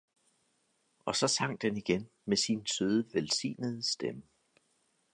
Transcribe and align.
og 1.05 1.15
så 1.15 1.27
sang 1.27 1.61
den 1.61 1.77
igen 1.77 2.09
med 2.25 2.37
sin 2.37 2.65
søde, 2.65 3.09
velsignede 3.13 3.83
stemme. 3.91 4.23